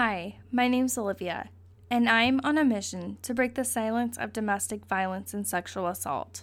[0.00, 1.48] Hi, my name's Olivia,
[1.90, 6.40] and I'm on a mission to break the silence of domestic violence and sexual assault.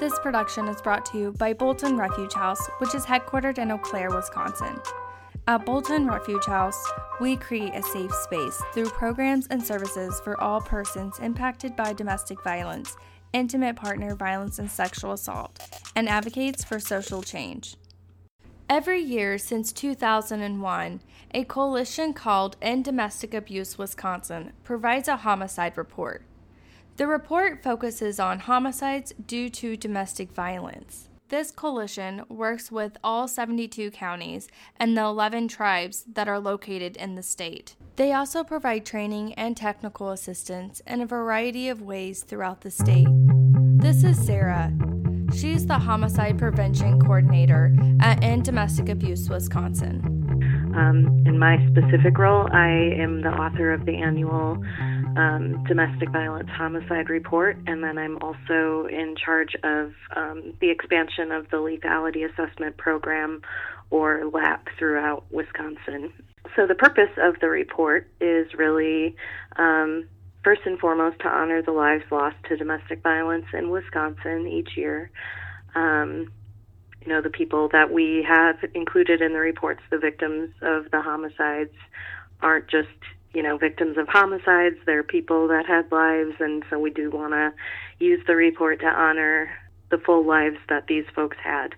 [0.00, 3.78] This production is brought to you by Bolton Refuge House, which is headquartered in Eau
[3.78, 4.76] Claire, Wisconsin.
[5.46, 6.84] At Bolton Refuge House,
[7.20, 12.42] we create a safe space through programs and services for all persons impacted by domestic
[12.42, 12.96] violence,
[13.32, 15.58] intimate partner violence, and sexual assault,
[15.94, 17.76] and advocates for social change.
[18.70, 21.00] Every year since 2001,
[21.34, 26.22] a coalition called End Domestic Abuse Wisconsin provides a homicide report.
[26.96, 31.09] The report focuses on homicides due to domestic violence.
[31.30, 34.48] This coalition works with all 72 counties
[34.80, 37.76] and the 11 tribes that are located in the state.
[37.94, 43.06] They also provide training and technical assistance in a variety of ways throughout the state.
[43.78, 44.72] This is Sarah.
[45.32, 50.02] She's the homicide prevention coordinator at End Domestic Abuse Wisconsin.
[50.74, 54.60] Um, in my specific role, I am the author of the annual
[55.20, 61.30] um, domestic violence homicide report, and then I'm also in charge of um, the expansion
[61.30, 63.42] of the lethality assessment program,
[63.90, 66.12] or LAP, throughout Wisconsin.
[66.56, 69.14] So, the purpose of the report is really
[69.56, 70.08] um,
[70.42, 75.10] first and foremost to honor the lives lost to domestic violence in Wisconsin each year.
[75.74, 76.32] Um,
[77.02, 81.02] you know, the people that we have included in the reports, the victims of the
[81.02, 81.74] homicides,
[82.42, 82.88] aren't just
[83.32, 84.76] you know, victims of homicides.
[84.86, 87.52] They're people that had lives, and so we do want to
[88.04, 89.50] use the report to honor
[89.90, 91.74] the full lives that these folks had.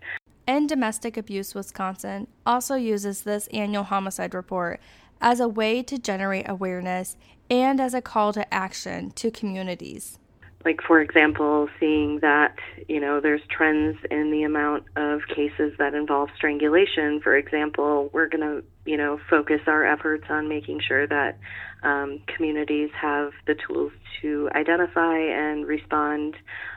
[0.47, 4.81] End Domestic Abuse Wisconsin also uses this annual homicide report
[5.21, 7.17] as a way to generate awareness
[7.49, 10.19] and as a call to action to communities
[10.65, 12.57] like for example seeing that
[12.89, 18.29] you know there's trends in the amount of cases that involve strangulation for example we're
[18.29, 21.39] going to you know focus our efforts on making sure that
[21.83, 26.37] um, communities have the tools to identify and respond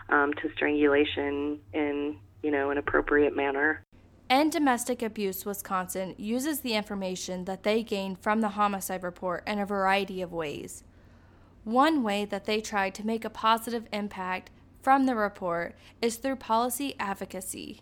[0.09, 3.81] um, to strangulation in you know an appropriate manner
[4.27, 9.59] End Domestic Abuse Wisconsin uses the information that they gain from the homicide report in
[9.59, 10.83] a variety of ways.
[11.65, 14.51] One way that they try to make a positive impact
[14.83, 17.81] from the report is through policy advocacy.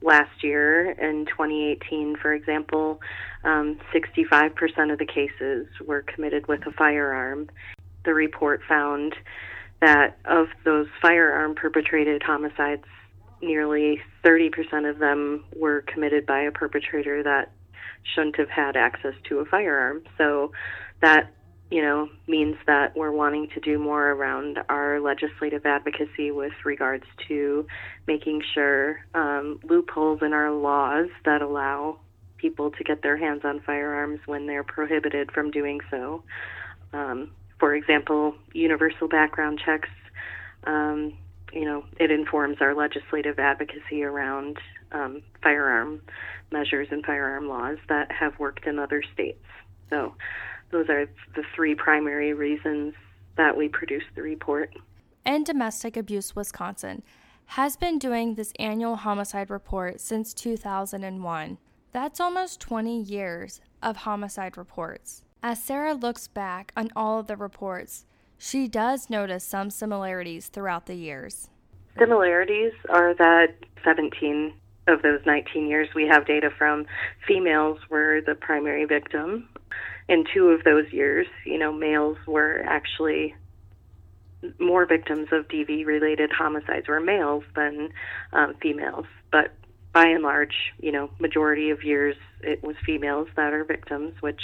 [0.00, 2.98] Last year, in 2018, for example,
[3.44, 7.50] um, 65% of the cases were committed with a firearm.
[8.06, 9.14] The report found
[9.82, 12.84] that of those firearm perpetrated homicides,
[13.42, 17.52] nearly 30% of them were committed by a perpetrator that
[18.14, 20.04] shouldn't have had access to a firearm.
[20.16, 20.52] So
[21.02, 21.34] that
[21.70, 27.04] you know, means that we're wanting to do more around our legislative advocacy with regards
[27.28, 27.66] to
[28.06, 31.98] making sure um, loopholes in our laws that allow
[32.38, 36.22] people to get their hands on firearms when they're prohibited from doing so.
[36.92, 39.90] Um, for example, universal background checks.
[40.64, 41.14] Um,
[41.52, 44.58] you know, it informs our legislative advocacy around
[44.92, 46.00] um, firearm
[46.50, 49.44] measures and firearm laws that have worked in other states.
[49.90, 50.14] So,
[50.70, 52.94] those are the three primary reasons
[53.36, 54.74] that we produced the report.
[55.24, 57.02] End Domestic Abuse Wisconsin
[57.52, 61.58] has been doing this annual homicide report since 2001.
[61.92, 65.22] That's almost 20 years of homicide reports.
[65.42, 68.04] As Sarah looks back on all of the reports,
[68.36, 71.48] she does notice some similarities throughout the years.
[71.98, 73.54] Similarities are that
[73.84, 74.52] 17
[74.86, 76.86] of those 19 years we have data from
[77.26, 79.48] females were the primary victim
[80.08, 83.34] in two of those years, you know, males were actually
[84.58, 87.90] more victims of DV related homicides were males than
[88.32, 89.06] um, females.
[89.30, 89.52] But
[89.92, 94.40] by and large, you know, majority of years it was females that are victims, which,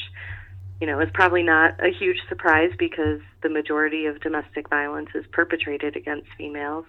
[0.80, 5.24] you know, is probably not a huge surprise because the majority of domestic violence is
[5.32, 6.86] perpetrated against females.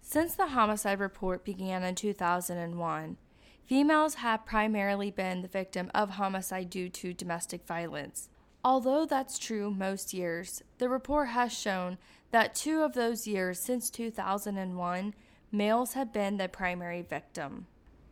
[0.00, 3.16] Since the homicide report began in 2001,
[3.66, 8.28] Females have primarily been the victim of homicide due to domestic violence.
[8.64, 11.98] Although that's true most years, the report has shown
[12.30, 15.14] that two of those years since 2001,
[15.50, 17.66] males have been the primary victim.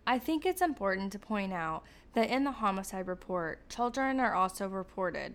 [0.04, 1.84] I think it's important to point out
[2.14, 5.34] that in the homicide report, children are also reported.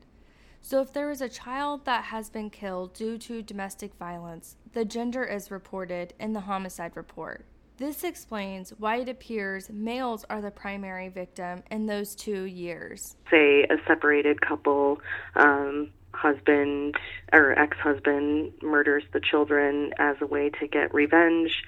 [0.61, 4.83] So if there is a child that has been killed due to domestic violence, the
[4.83, 7.45] gender is reported in the homicide report.
[7.79, 13.15] This explains why it appears males are the primary victim in those two years.
[13.31, 14.99] Say a separated couple,
[15.37, 16.95] um, husband
[17.31, 21.63] or ex husband murders the children as a way to get revenge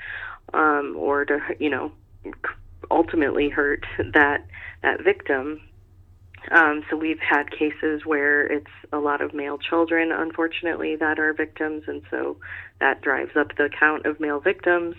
[0.53, 1.93] um, or to, you know,
[2.89, 4.45] ultimately hurt that
[4.83, 5.61] that victim.
[6.51, 11.33] Um, so we've had cases where it's a lot of male children, unfortunately, that are
[11.33, 12.35] victims, and so
[12.81, 14.95] that drives up the count of male victims.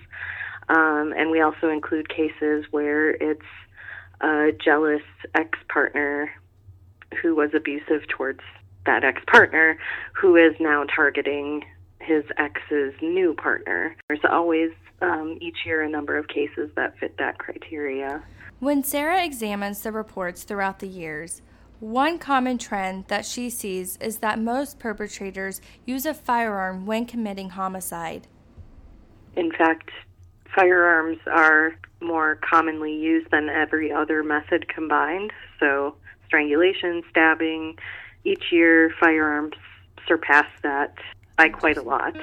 [0.69, 3.41] Um, and we also include cases where it's
[4.21, 5.03] a jealous
[5.35, 6.31] ex partner
[7.21, 8.41] who was abusive towards
[8.87, 9.79] that ex partner
[10.15, 11.65] who is now targeting
[12.01, 13.97] his ex's new partner.
[14.09, 14.71] There's always
[15.01, 18.23] um, each year a number of cases that fit that criteria.
[18.61, 21.43] When Sarah examines the reports throughout the years,
[21.81, 27.51] one common trend that she sees is that most perpetrators use a firearm when committing
[27.51, 28.29] homicide.
[29.35, 29.91] In fact,
[30.55, 35.33] firearms are more commonly used than every other method combined.
[35.61, 35.95] So,
[36.27, 37.79] strangulation, stabbing,
[38.25, 39.55] each year firearms
[40.07, 40.95] surpass that
[41.37, 42.17] by quite a lot.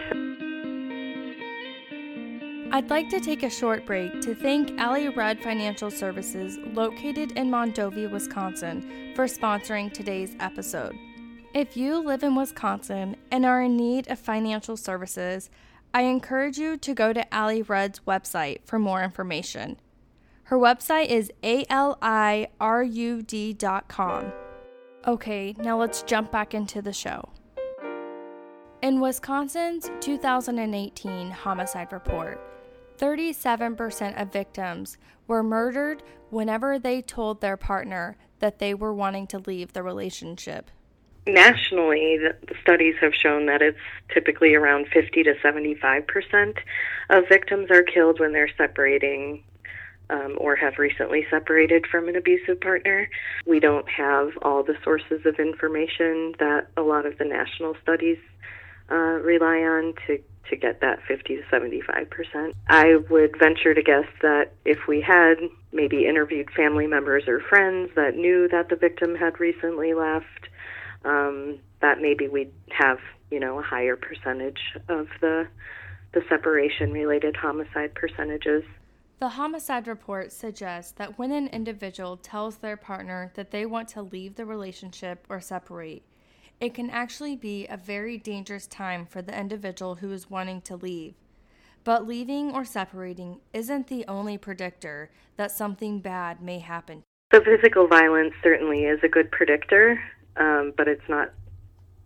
[2.71, 7.49] I'd like to take a short break to thank Allie Rudd Financial Services, located in
[7.49, 10.95] Mondovi, Wisconsin, for sponsoring today's episode.
[11.55, 15.49] If you live in Wisconsin and are in need of financial services,
[15.93, 19.79] I encourage you to go to Allie Rudd's website for more information.
[20.43, 21.83] Her website is alirud.com.
[25.07, 27.29] Okay, now let's jump back into the show.
[28.81, 32.39] In Wisconsin's 2018 homicide report,
[32.97, 34.97] 37% of victims
[35.27, 40.69] were murdered whenever they told their partner that they were wanting to leave the relationship.
[41.33, 43.77] Nationally, the studies have shown that it's
[44.13, 46.57] typically around 50 to 75 percent
[47.09, 49.43] of victims are killed when they're separating
[50.09, 53.09] um, or have recently separated from an abusive partner.
[53.45, 58.17] We don't have all the sources of information that a lot of the national studies
[58.91, 62.55] uh, rely on to to get that 50 to 75 percent.
[62.67, 65.35] I would venture to guess that if we had
[65.71, 70.49] maybe interviewed family members or friends that knew that the victim had recently left,
[71.05, 72.99] um, that maybe we'd have
[73.31, 75.47] you know a higher percentage of the
[76.13, 78.63] the separation related homicide percentages.
[79.19, 84.01] The homicide report suggests that when an individual tells their partner that they want to
[84.01, 86.03] leave the relationship or separate,
[86.59, 90.75] it can actually be a very dangerous time for the individual who is wanting to
[90.77, 91.15] leave.
[91.83, 97.03] But leaving or separating isn't the only predictor that something bad may happen.
[97.33, 100.01] So physical violence certainly is a good predictor,
[100.39, 101.31] um, but it's not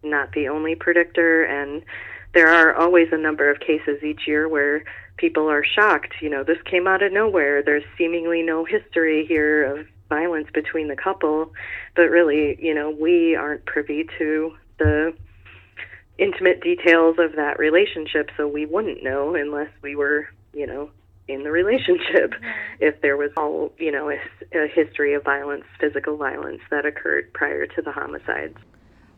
[0.04, 1.44] not the only predictor.
[1.44, 1.84] And
[2.34, 4.84] there are always a number of cases each year where
[5.18, 6.16] people are shocked.
[6.22, 7.64] You know, this came out of nowhere.
[7.64, 11.54] There's seemingly no history here of violence between the couple,
[11.96, 15.14] but really, you know, we aren't privy to the
[16.18, 20.90] intimate details of that relationship, so we wouldn't know unless we were, you know,
[21.28, 22.34] in the relationship
[22.80, 24.18] if there was all, you know, a,
[24.58, 28.58] a history of violence, physical violence that occurred prior to the homicides.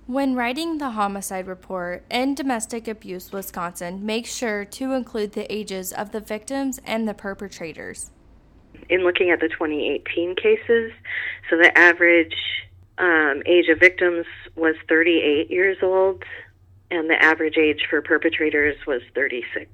[0.08, 5.92] When writing the homicide report End Domestic Abuse Wisconsin, make sure to include the ages
[5.92, 8.12] of the victims and the perpetrators
[8.90, 10.92] in looking at the 2018 cases,
[11.50, 12.36] so the average
[12.98, 14.26] um, age of victims
[14.56, 16.24] was 38 years old,
[16.92, 19.70] and the average age for perpetrators was 36.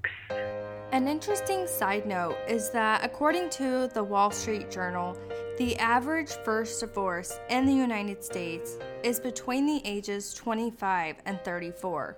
[0.91, 5.17] An interesting side note is that, according to the Wall Street Journal,
[5.57, 12.17] the average first divorce in the United States is between the ages 25 and 34.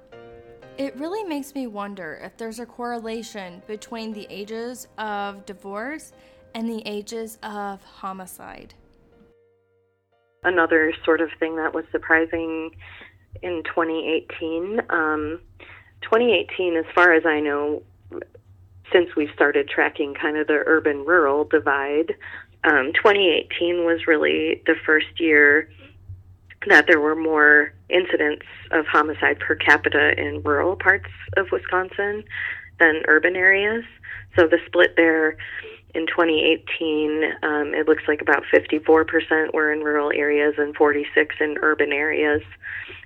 [0.80, 6.12] It really makes me wonder if there's a correlation between the ages of divorce
[6.56, 8.74] and the ages of homicide.
[10.42, 12.72] Another sort of thing that was surprising
[13.44, 14.82] in 2018.
[14.90, 15.42] Um,
[16.02, 17.84] 2018, as far as I know,
[18.94, 22.16] since we started tracking kind of the urban rural divide,
[22.64, 25.68] um, 2018 was really the first year
[26.68, 32.24] that there were more incidents of homicide per capita in rural parts of Wisconsin
[32.80, 33.84] than urban areas.
[34.38, 35.38] So the split there
[35.94, 41.58] in 2018, um, it looks like about 54% were in rural areas and 46 in
[41.62, 42.42] urban areas.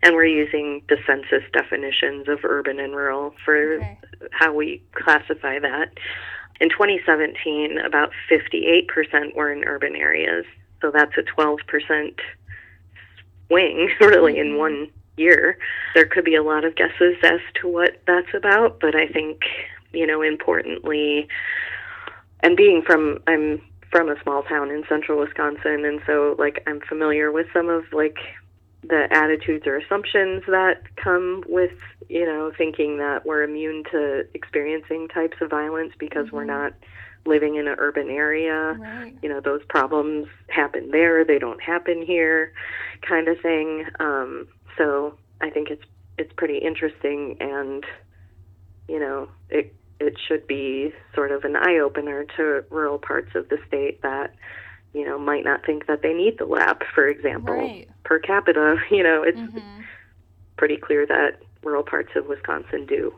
[0.04, 4.00] And we're using the census definitions of urban and rural for okay.
[4.32, 5.92] how we classify that.
[6.62, 10.46] In 2017, about 58% were in urban areas.
[10.82, 12.20] So that's a 12%
[13.48, 14.52] swing, really, mm-hmm.
[14.54, 15.58] in one year.
[15.94, 19.42] There could be a lot of guesses as to what that's about, but I think,
[19.92, 21.28] you know, importantly,
[22.42, 26.82] and being from I'm from a small town in central Wisconsin and so like I'm
[26.82, 28.18] familiar with some of like
[28.84, 31.78] the attitudes or assumptions that come with
[32.10, 36.36] you know thinking that we're immune to experiencing types of violence because mm-hmm.
[36.36, 36.74] we're not
[37.28, 38.78] living in an urban area.
[38.80, 39.14] Right.
[39.22, 42.54] You know, those problems happen there, they don't happen here,
[43.02, 43.86] kind of thing.
[44.00, 45.84] Um, so I think it's
[46.18, 47.86] it's pretty interesting, and
[48.88, 53.50] you know, it it should be sort of an eye opener to rural parts of
[53.50, 54.34] the state that
[54.94, 57.88] you know might not think that they need the LAP, for example, Right.
[58.04, 58.78] per capita.
[58.90, 59.84] You know, it's Mhm.
[60.58, 63.14] pretty clear that rural parts of Wisconsin do.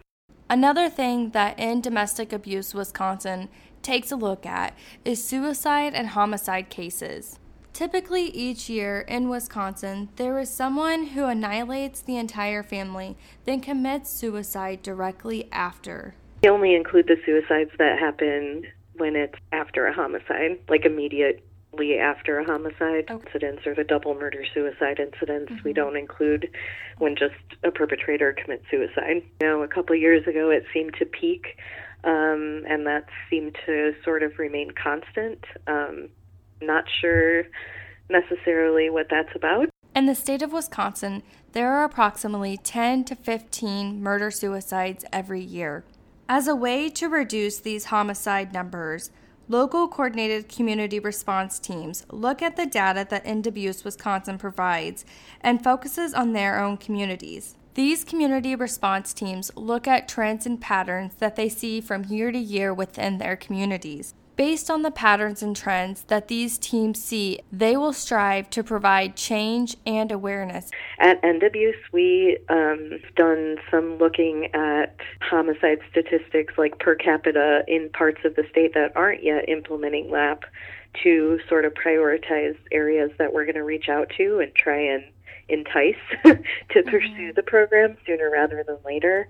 [0.50, 3.50] Another thing that End Domestic Abuse Wisconsin
[3.81, 4.74] takes a look at
[5.05, 7.39] is suicide and homicide cases.
[7.71, 14.09] Typically, each year in Wisconsin, there is someone who annihilates the entire family, then commits
[14.09, 16.15] suicide directly after.
[16.41, 18.63] We only include the suicides that happen
[18.96, 23.25] when it's after a homicide, like immediately after a homicide Okay.
[23.25, 25.51] incidents or the double murder suicide incidents.
[25.63, 26.50] We don't include
[26.98, 29.22] when just a perpetrator commits suicide.
[29.41, 31.58] You know, a couple of years ago it seemed to peak,
[32.05, 35.43] um, and that seemed to sort of remain constant.
[35.67, 36.10] Um,
[36.62, 37.43] not sure
[38.10, 39.69] necessarily what that's about.
[39.96, 45.84] In the state of Wisconsin, there are approximately 10 to 15 murder suicides every year.
[46.31, 49.09] As a way to reduce these homicide numbers,
[49.48, 53.48] local coordinated community response teams look at the data that End
[53.83, 55.05] Wisconsin provides
[55.41, 57.55] and focuses on their own communities.
[57.74, 62.38] These community response teams look at trends and patterns that they see from year to
[62.38, 64.13] year within their communities.
[64.39, 69.17] Based on the patterns and trends that these teams see, they will strive to provide
[69.17, 70.72] change and awareness.
[70.98, 77.89] At End Abuse, we um, done some looking at homicide statistics like per capita in
[77.89, 80.46] parts of the state that aren't yet implementing LAP
[81.03, 85.03] to sort of prioritize areas that we're going to reach out to and try and
[85.50, 89.27] entice to pursue the program sooner rather than later.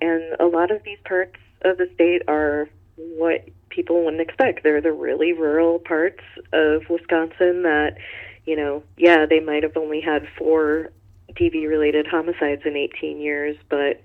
[0.00, 4.62] And a lot of these parts of the state are what people wouldn't expect.
[4.62, 7.96] They're the really rural parts of Wisconsin that,
[8.44, 10.90] you know, yeah, they might have only had four
[11.32, 14.02] DV related homicides in 18 years, but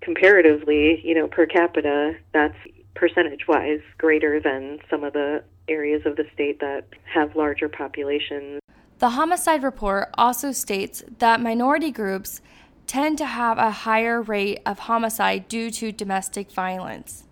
[0.00, 2.56] comparatively, you know, per capita, that's
[2.94, 8.60] percentage wise greater than some of the areas of the state that have larger populations.
[8.98, 12.40] The homicide report also states that minority groups
[12.86, 17.25] tend to have a higher rate of homicide due to domestic violence.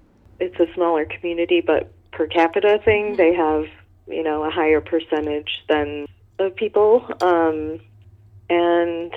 [0.45, 3.65] It's a smaller community, but per capita thing, they have,
[4.07, 6.07] you know, a higher percentage than
[6.39, 7.07] of people.
[7.23, 7.81] Um,
[8.51, 9.13] and,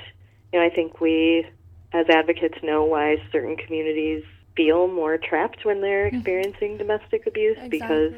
[0.52, 1.46] you know, I think we
[1.92, 4.24] as advocates know why certain communities
[4.56, 8.12] feel more trapped when they're experiencing domestic abuse because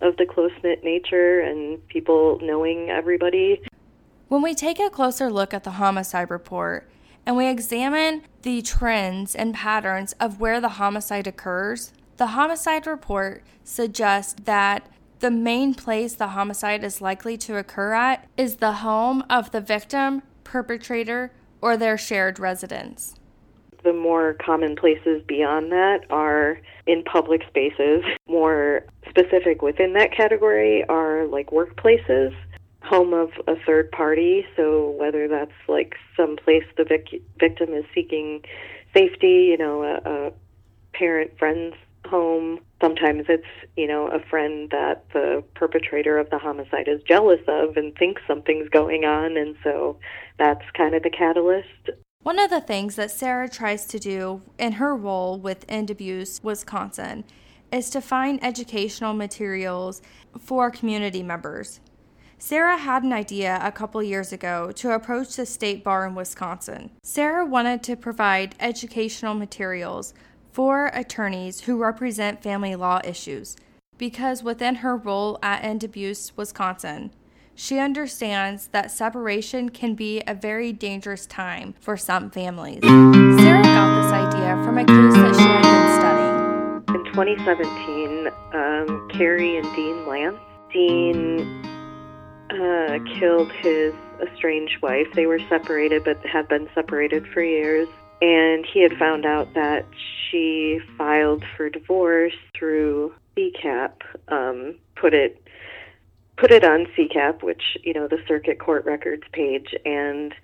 [0.00, 3.62] of the close knit nature and people knowing everybody.
[4.28, 6.88] When we take a closer look at the homicide report
[7.24, 13.42] and we examine the trends and patterns of where the homicide occurs, the homicide report
[13.64, 14.88] suggests that
[15.20, 19.60] the main place the homicide is likely to occur at is the home of the
[19.60, 23.14] victim, perpetrator, or their shared residence.
[23.82, 28.02] The more common places beyond that are in public spaces.
[28.28, 32.34] More specific within that category are like workplaces,
[32.82, 34.46] home of a third party.
[34.56, 38.42] So whether that's like some place the vic- victim is seeking
[38.94, 40.32] safety, you know, a, a
[40.92, 41.76] parent friend's
[42.06, 42.60] home.
[42.80, 43.46] Sometimes it's,
[43.76, 48.22] you know, a friend that the perpetrator of the homicide is jealous of and thinks
[48.26, 49.36] something's going on.
[49.36, 49.98] And so
[50.38, 51.90] that's kind of the catalyst.
[52.22, 56.42] One of the things that Sarah tries to do in her role with End Abuse
[56.42, 57.24] Wisconsin
[57.70, 60.00] is to find educational materials
[60.38, 61.80] for community members.
[62.38, 66.90] Sarah had an idea a couple years ago to approach the state bar in Wisconsin.
[67.02, 70.14] Sarah wanted to provide educational materials
[70.54, 73.56] for attorneys who represent family law issues
[73.98, 77.10] because within her role at End Abuse Wisconsin,
[77.56, 82.78] she understands that separation can be a very dangerous time for some families.
[82.84, 87.00] Sarah got this idea from a case that she had been studying.
[87.00, 90.38] In 2017, um, Carrie and Dean Lance.
[90.72, 91.64] Dean
[92.50, 93.92] uh, killed his
[94.22, 95.08] estranged wife.
[95.14, 97.88] They were separated, but had been separated for years.
[98.22, 99.86] And he had found out that
[100.30, 103.92] she filed for divorce through CCAP.
[104.28, 105.40] Um, put it
[106.36, 110.34] put it on CCAP, which you know the Circuit Court Records page, and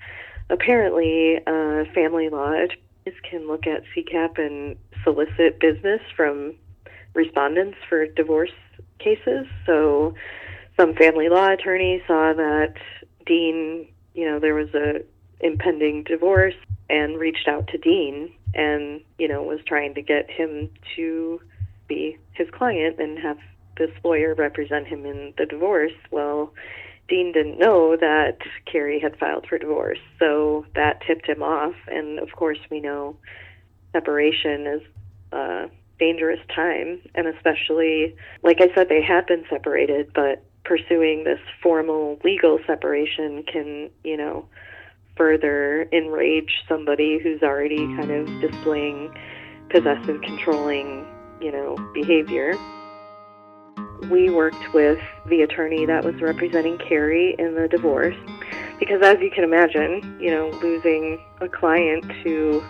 [0.51, 6.55] apparently, uh, family law attorneys can look at CCAP and solicit business from
[7.15, 8.53] respondents for divorce
[8.99, 9.47] cases.
[9.67, 10.15] So,
[10.79, 12.75] some family law attorney saw that
[13.27, 15.03] Dean, you know, there was a
[15.41, 16.55] impending divorce,
[16.91, 21.41] and reached out to Dean, and you know, was trying to get him to
[21.89, 23.39] be his client and have
[23.79, 25.93] this lawyer represent him in the divorce.
[26.11, 26.53] Well,
[27.09, 28.39] Dean didn't know that
[28.71, 31.75] Carrie had filed for divorce, so that tipped him off.
[31.89, 33.17] And of course, we know
[33.93, 34.83] separation is
[35.33, 41.41] a dangerous time, and especially, like I said, they had been separated, but pursuing this
[41.63, 44.47] formal legal separation can, you know,
[45.17, 49.15] further enrage somebody who's already kind of displaying
[49.71, 51.07] possessive, controlling,
[51.41, 52.57] you know, behavior.
[54.11, 58.17] We worked with the attorney that was representing Carrie in the divorce
[58.79, 62.65] because, as you can imagine, you know, losing a client to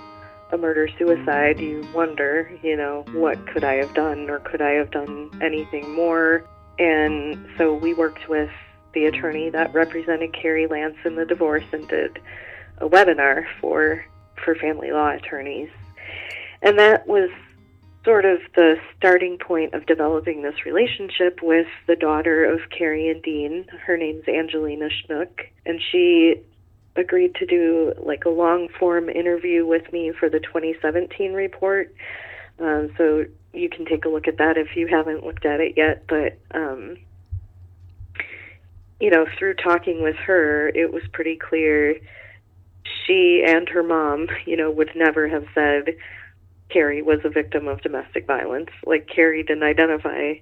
[0.53, 4.73] a murder suicide, you wonder, you know, what could I have done or could I
[4.73, 6.45] have done anything more?
[6.79, 8.51] And so we worked with
[8.93, 12.19] the attorney that represented Carrie Lance in the divorce and did
[12.79, 14.05] a webinar for
[14.45, 15.71] for family law attorneys.
[16.63, 17.31] And that was
[18.05, 23.23] sort of the starting point of developing this relationship with the daughter of Carrie and
[23.23, 23.67] Dean.
[23.85, 26.43] Her name's Angelina Schnook, and she
[26.97, 31.95] agreed to do like a long form interview with me for the 2017 report.
[32.59, 35.75] Um, so you can take a look at that if you haven't looked at it
[35.77, 36.05] yet.
[36.09, 36.97] But um,
[39.01, 41.99] you know, through talking with her, it was pretty clear
[43.07, 45.97] she and her mom, you know, would never have said
[46.69, 48.71] Carrie was a victim of domestic violence.
[48.87, 50.35] Like Carrie didn't identify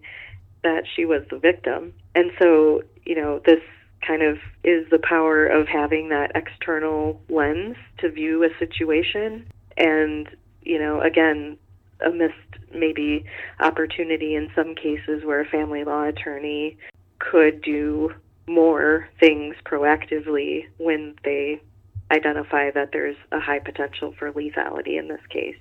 [0.63, 1.95] that she was the victim.
[2.15, 3.61] And so, you know, this
[4.07, 9.47] kind of is the power of having that external lens to view a situation.
[9.77, 10.29] And,
[10.63, 11.57] you know, again,
[12.05, 12.35] a missed
[12.75, 13.25] maybe
[13.61, 16.77] opportunity in some cases where a family law attorney
[17.19, 18.13] could do
[18.49, 21.61] more things proactively when they
[22.11, 25.59] identify that there's a high potential for lethality in this case.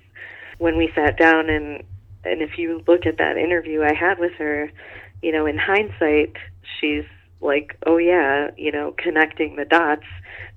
[0.58, 1.84] When we sat down and
[2.24, 4.72] and if you look at that interview I had with her,
[5.22, 6.36] you know, in hindsight,
[6.80, 7.06] she's
[7.42, 10.06] like, "Oh yeah, you know, connecting the dots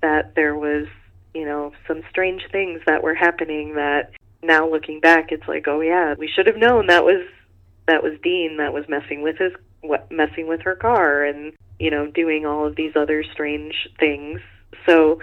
[0.01, 0.87] that there was,
[1.35, 4.12] you know, some strange things that were happening that
[4.43, 7.27] now looking back it's like, "Oh yeah, we should have known that was
[7.87, 11.90] that was Dean that was messing with his what messing with her car and, you
[11.90, 14.40] know, doing all of these other strange things."
[14.87, 15.21] So,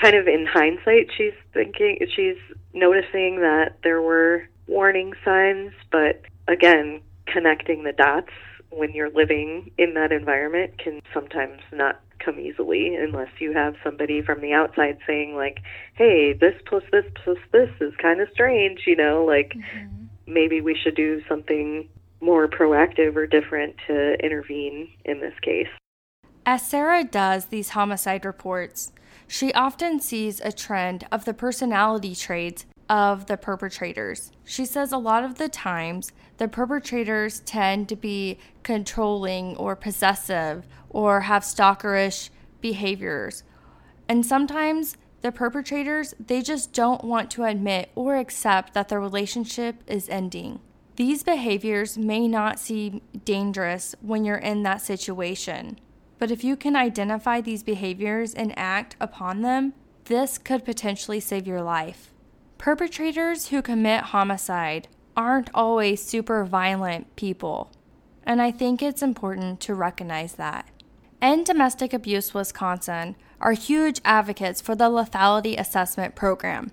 [0.00, 2.36] kind of in hindsight, she's thinking, she's
[2.72, 8.30] noticing that there were warning signs, but again, connecting the dots
[8.70, 14.22] when you're living in that environment can sometimes not come easily unless you have somebody
[14.22, 15.58] from the outside saying like
[15.94, 20.04] hey this plus this plus this is kind of strange you know like mm-hmm.
[20.26, 21.88] maybe we should do something
[22.20, 25.68] more proactive or different to intervene in this case
[26.44, 28.92] as sarah does these homicide reports
[29.32, 34.32] she often sees a trend of the personality traits of the perpetrators.
[34.44, 40.66] She says a lot of the times the perpetrators tend to be controlling or possessive
[40.88, 43.44] or have stalkerish behaviors.
[44.08, 49.76] And sometimes the perpetrators, they just don't want to admit or accept that the relationship
[49.86, 50.58] is ending.
[50.96, 55.78] These behaviors may not seem dangerous when you're in that situation.
[56.20, 59.72] But if you can identify these behaviors and act upon them,
[60.04, 62.12] this could potentially save your life.
[62.58, 67.72] Perpetrators who commit homicide aren't always super violent people,
[68.24, 70.68] and I think it's important to recognize that.
[71.22, 76.70] End Domestic Abuse Wisconsin are huge advocates for the lethality assessment program.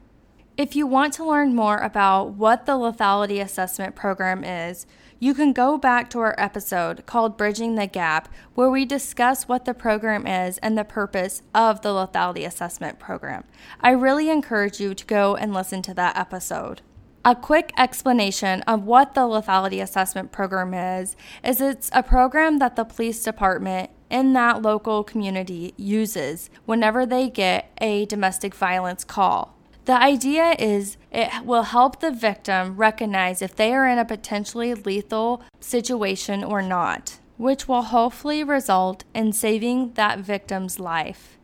[0.58, 4.86] If you want to learn more about what the lethality assessment program is,
[5.20, 9.66] you can go back to our episode called Bridging the Gap, where we discuss what
[9.66, 13.44] the program is and the purpose of the lethality assessment program.
[13.82, 16.82] I really encourage you to go and listen to that episode.
[17.26, 22.76] A quick explanation of what the lethality assessment program is is it's a program that
[22.76, 29.57] the police department in that local community uses whenever they get a domestic violence call.
[29.88, 34.74] The idea is it will help the victim recognize if they are in a potentially
[34.74, 41.38] lethal situation or not, which will hopefully result in saving that victim's life.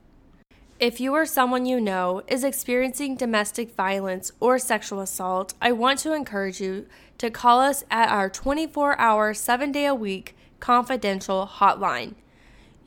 [0.78, 6.00] If you or someone you know is experiencing domestic violence or sexual assault, I want
[6.00, 6.84] to encourage you
[7.16, 12.14] to call us at our 24 hour, 7 day a week confidential hotline.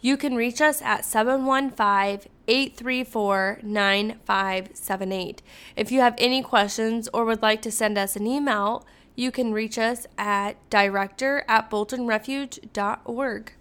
[0.01, 5.41] You can reach us at 715 834 9578.
[5.75, 9.51] If you have any questions or would like to send us an email, you can
[9.51, 13.51] reach us at director at boltonrefuge.org.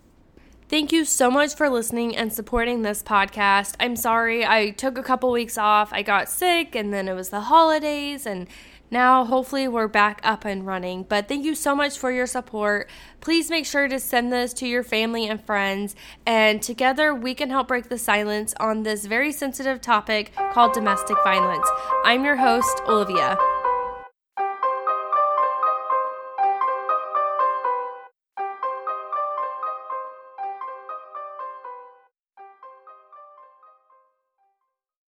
[0.68, 3.74] Thank you so much for listening and supporting this podcast.
[3.80, 5.94] I'm sorry I took a couple weeks off.
[5.94, 8.46] I got sick and then it was the holidays and
[8.90, 11.02] now, hopefully, we're back up and running.
[11.02, 12.88] But thank you so much for your support.
[13.20, 17.50] Please make sure to send this to your family and friends, and together we can
[17.50, 21.68] help break the silence on this very sensitive topic called domestic violence.
[22.04, 23.36] I'm your host, Olivia.